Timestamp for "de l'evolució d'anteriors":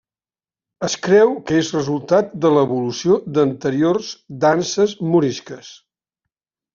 2.45-4.09